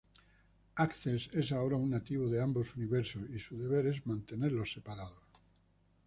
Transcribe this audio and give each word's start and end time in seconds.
Access 0.83 1.27
es 1.31 1.51
ahora 1.51 1.75
un 1.75 1.91
nativo 1.91 2.27
de 2.27 2.41
ambos 2.41 2.75
universos 2.75 3.29
y 3.29 3.37
su 3.37 3.55
deber 3.59 3.85
es 3.85 4.03
mantenerlos 4.07 4.71
separados. 4.71 5.21